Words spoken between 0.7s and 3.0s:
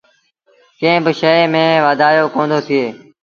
ڪݩهݩ با شئي ميݩ وآڌيو ڪوندو ٿئي۔